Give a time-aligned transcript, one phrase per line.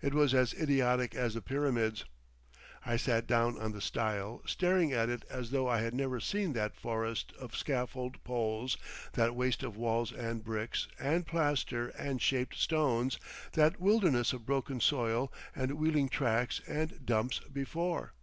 [0.00, 2.06] It was as idiotic as the pyramids.
[2.86, 6.54] I sat down on the stile, staring at it as though I had never seen
[6.54, 8.78] that forest of scaffold poles,
[9.12, 13.18] that waste of walls and bricks and plaster and shaped stones,
[13.52, 18.14] that wilderness of broken soil and wheeling tracks and dumps before.